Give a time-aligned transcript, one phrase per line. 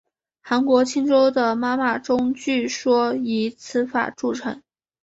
[0.41, 4.63] 韩国庆州的妈妈钟据说以此法铸成。